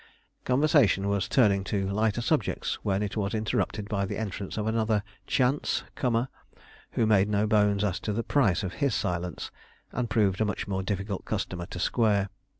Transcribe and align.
Conversation 0.45 1.09
was 1.09 1.27
turning 1.27 1.63
to 1.65 1.87
lighter 1.87 2.21
subjects, 2.21 2.79
when 2.83 3.03
it 3.03 3.15
was 3.15 3.35
interrupted 3.35 3.87
by 3.87 4.03
the 4.03 4.17
entrance 4.17 4.57
of 4.57 4.65
another 4.65 5.03
chance(?) 5.27 5.83
comer, 5.95 6.27
who 6.93 7.05
made 7.05 7.29
no 7.29 7.45
bones 7.45 7.83
as 7.83 7.99
to 7.99 8.11
the 8.11 8.23
price 8.23 8.63
of 8.63 8.73
his 8.81 8.95
silence, 8.95 9.51
and 9.91 10.09
proved 10.09 10.41
a 10.41 10.45
much 10.45 10.67
more 10.67 10.81
difficult 10.81 11.23
customer 11.23 11.67
to 11.67 11.77
square. 11.77 12.29